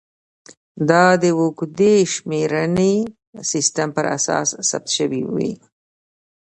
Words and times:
دا 0.89 1.05
د 1.21 1.23
اوږدې 1.39 1.95
شمېرنې 2.13 2.95
سیستم 3.51 3.87
پر 3.95 4.05
اساس 4.17 4.47
ثبت 4.69 4.89
شوې 4.97 5.21
وې 5.33 5.51